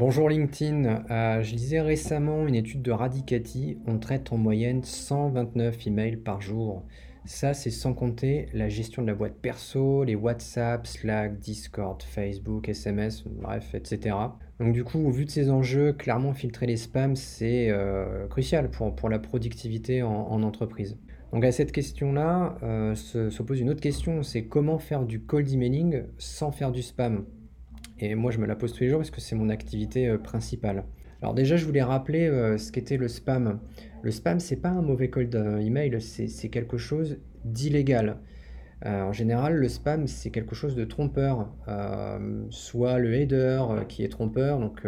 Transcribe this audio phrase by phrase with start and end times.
[0.00, 5.86] Bonjour LinkedIn, Euh, je lisais récemment une étude de Radicati, on traite en moyenne 129
[5.86, 6.86] emails par jour.
[7.26, 12.70] Ça, c'est sans compter la gestion de la boîte perso, les WhatsApp, Slack, Discord, Facebook,
[12.70, 14.16] SMS, bref, etc.
[14.58, 18.70] Donc du coup, au vu de ces enjeux, clairement filtrer les spams, c'est euh, crucial
[18.70, 20.96] pour, la productivité en, en entreprise.
[21.34, 25.52] Donc à cette question-là, euh, se pose une autre question, c'est comment faire du cold
[25.52, 27.26] emailing sans faire du spam?
[28.02, 30.16] Et moi, je me la pose tous les jours parce que c'est mon activité euh,
[30.16, 30.84] principale.
[31.20, 33.60] Alors déjà, je voulais rappeler euh, ce qu'était le spam.
[34.02, 38.16] Le spam, c'est pas un mauvais cold euh, email, c'est quelque chose d'illégal.
[38.82, 41.52] En général, le spam, c'est quelque chose de trompeur.
[42.48, 44.86] Soit le header qui est trompeur, donc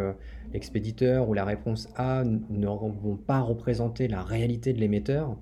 [0.55, 5.37] l'expéditeur ou la réponse A ne vont pas représenter la réalité de l'émetteur.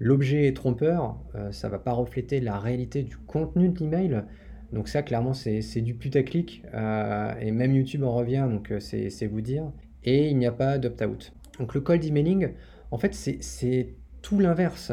[0.00, 1.20] L'objet est trompeur,
[1.52, 4.24] ça va pas refléter la réalité du contenu de l'email.
[4.72, 6.62] Donc ça, clairement, c'est du putaclic.
[6.74, 9.70] euh, et même YouTube en revient, donc euh, c'est vous dire.
[10.04, 11.32] Et il n'y a pas d'opt-out.
[11.58, 12.50] Donc le cold emailing,
[12.90, 14.92] en fait, c'est tout l'inverse.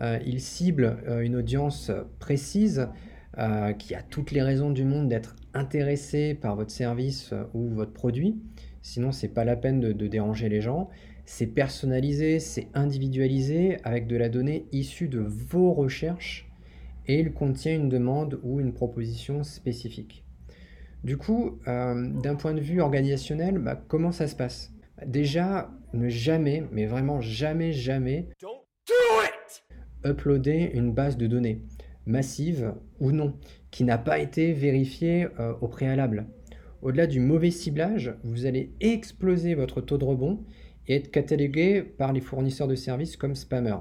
[0.00, 2.88] Euh, il cible euh, une audience précise
[3.78, 8.36] qui a toutes les raisons du monde d'être intéressée par votre service ou votre produit.
[8.82, 10.90] Sinon, c'est pas la peine de, de déranger les gens.
[11.24, 16.49] C'est personnalisé, c'est individualisé avec de la donnée issue de vos recherches
[17.06, 20.24] et il contient une demande ou une proposition spécifique.
[21.02, 24.72] Du coup, euh, d'un point de vue organisationnel, bah, comment ça se passe?
[25.06, 28.28] Déjà, ne jamais, mais vraiment jamais, jamais
[30.04, 31.62] uploader une base de données,
[32.06, 33.34] massive ou non,
[33.70, 36.26] qui n'a pas été vérifiée euh, au préalable.
[36.82, 40.44] Au-delà du mauvais ciblage, vous allez exploser votre taux de rebond
[40.94, 43.76] être catalogué par les fournisseurs de services comme spammer.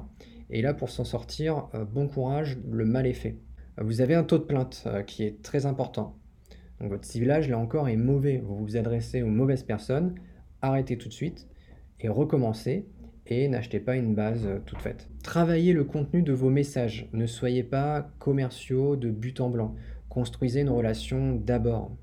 [0.49, 3.37] Et là, pour s'en sortir, euh, bon courage, le mal est fait.
[3.77, 6.17] Vous avez un taux de plainte euh, qui est très important.
[6.79, 8.41] Donc votre ciblage, là encore, est mauvais.
[8.43, 10.15] Vous vous adressez aux mauvaises personnes,
[10.61, 11.47] arrêtez tout de suite
[11.99, 12.87] et recommencez
[13.27, 15.07] et n'achetez pas une base euh, toute faite.
[15.23, 17.09] Travaillez le contenu de vos messages.
[17.13, 19.75] Ne soyez pas commerciaux de but en blanc.
[20.09, 21.95] Construisez une relation d'abord.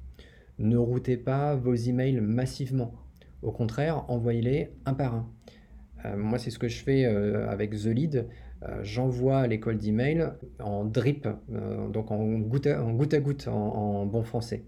[0.58, 2.94] Ne routez pas vos emails massivement.
[3.42, 5.30] Au contraire, envoyez-les un par un.
[6.04, 8.28] Euh, moi, c'est ce que je fais euh, avec The Lead.
[8.62, 10.28] Euh, J'envoie les calls d'email
[10.60, 11.28] en drip,
[11.92, 14.64] donc en goutte à, goutte, à en, bon français.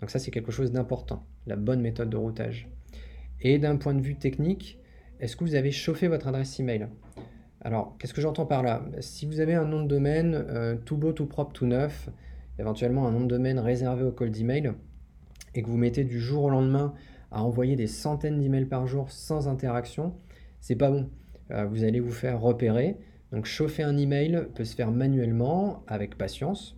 [0.00, 2.68] Donc ça, c'est quelque chose d'important, la bonne méthode de routage.
[3.40, 4.80] Et d'un point de vue technique,
[5.20, 6.88] est-ce que vous avez chauffé votre adresse email?
[7.60, 8.84] Alors, qu'est-ce que j'entends par là?
[9.00, 12.08] Si vous avez un nom de domaine tout beau, tout propre, tout neuf,
[12.58, 14.72] éventuellement un nom de domaine réservé au call d'email,
[15.54, 16.94] et que vous mettez du jour au lendemain
[17.30, 20.14] à envoyer des centaines d'emails par jour sans interaction,
[20.60, 21.08] c'est pas bon.
[21.50, 22.96] Euh, vous allez vous faire repérer.
[23.32, 26.76] Donc, chauffer un email peut se faire manuellement, avec patience,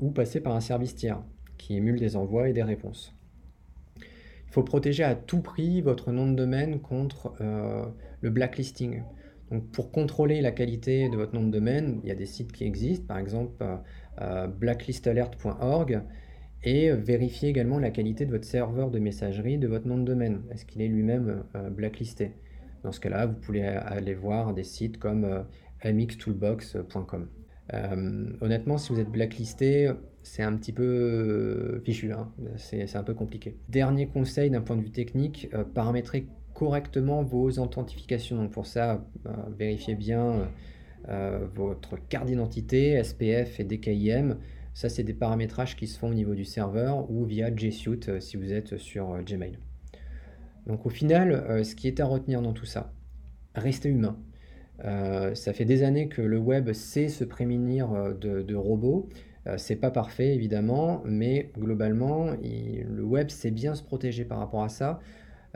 [0.00, 1.22] ou passer par un service tiers
[1.56, 3.14] qui émule des envois et des réponses.
[3.98, 7.84] Il faut protéger à tout prix votre nom de domaine contre euh,
[8.20, 9.02] le blacklisting.
[9.50, 12.52] Donc pour contrôler la qualité de votre nom de domaine, il y a des sites
[12.52, 13.64] qui existent, par exemple
[14.20, 16.02] euh, blacklistalert.org,
[16.66, 20.42] et vérifier également la qualité de votre serveur de messagerie de votre nom de domaine.
[20.50, 22.32] Est-ce qu'il est lui-même euh, blacklisté?
[22.82, 25.42] Dans ce cas-là, vous pouvez aller voir des sites comme euh,
[25.84, 27.28] mxtoolbox.com.
[27.72, 29.92] Euh, honnêtement, si vous êtes blacklisté,
[30.24, 32.32] c'est un petit peu fichu, hein.
[32.56, 33.56] C'est un peu compliqué.
[33.68, 38.36] Dernier conseil d'un point de vue technique, paramétrer correctement vos authentifications.
[38.36, 39.04] Donc pour ça,
[39.56, 40.48] vérifiez bien
[41.54, 44.36] votre carte d'identité, SPF et DKIM.
[44.76, 48.10] Ça, c'est des paramétrages qui se font au niveau du serveur ou via G Suite
[48.10, 49.56] euh, si vous êtes sur euh, Gmail.
[50.66, 52.92] Donc au final, euh, ce qui est à retenir dans tout ça,
[53.54, 54.18] restez humain.
[54.84, 59.08] Euh, ça fait des années que le web sait se prémunir euh, de, robots.
[59.46, 64.62] Euh, c'est pas parfait évidemment, mais globalement, le web sait bien se protéger par rapport
[64.62, 65.00] à ça.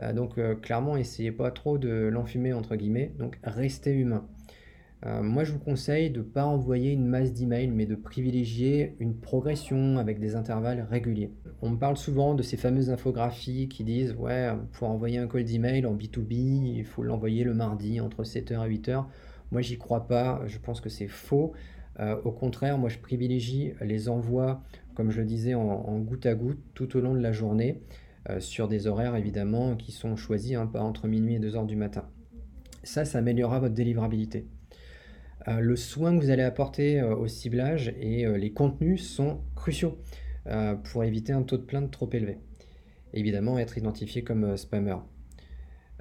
[0.01, 3.11] Euh, donc euh, clairement, essayez pas trop de l'enfumer entre guillemets.
[3.19, 4.25] Donc restez humain.
[5.05, 8.95] Euh, moi, je vous conseille de ne pas envoyer une masse d'emails, mais de privilégier
[8.99, 11.31] une progression avec des intervalles réguliers.
[11.61, 15.43] On me parle souvent de ces fameuses infographies qui disent Ouais, pour envoyer un call
[15.43, 19.05] d'email en B2B, il faut l'envoyer le mardi entre 7h et 8h.
[19.51, 20.43] Moi, j'y crois pas.
[20.45, 21.53] Je pense que c'est faux.
[21.99, 24.61] Euh, au contraire, moi, je privilégie les envois,
[24.93, 27.81] comme je le disais, en, goutte à goutte tout au long de la journée,
[28.29, 31.75] euh, sur des horaires évidemment qui sont choisis, hein, pas entre minuit et 2h du
[31.75, 32.05] matin.
[32.83, 34.47] Ça, ça améliorera votre délivrabilité.
[35.47, 39.41] Euh, le soin que vous allez apporter euh, au ciblage et euh, les contenus sont
[39.55, 39.97] cruciaux
[40.85, 42.39] pour éviter un taux de plainte trop élevé.
[43.13, 44.95] Évidemment, être identifié comme spammer.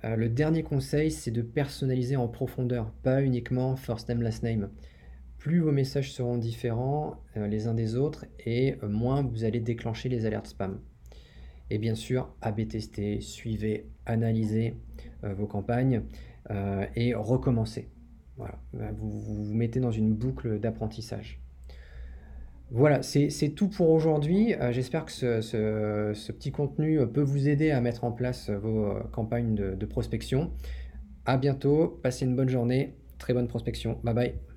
[0.02, 4.70] Le dernier conseil, c'est de personnaliser en profondeur, pas uniquement first name, last name.
[5.37, 10.25] Plus vos messages seront différents les uns des autres et moins vous allez déclencher les
[10.25, 10.81] alertes spam.
[11.69, 14.75] Et bien sûr, AB tester, suivez, analysez
[15.22, 16.04] vos campagnes
[16.96, 17.90] et recommencez.
[18.72, 21.40] Vous vous mettez dans une boucle d'apprentissage.
[22.72, 24.54] Voilà, c'est tout pour aujourd'hui.
[24.70, 29.75] J'espère que ce, petit contenu peut vous aider à mettre en place vos campagnes de,
[29.75, 30.52] de prospection.
[31.26, 33.98] À bientôt, passez une bonne journée, très bonne prospection.
[34.04, 34.50] Bye bye.